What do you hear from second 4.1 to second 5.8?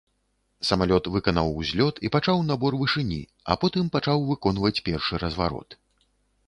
выконваць першы разварот.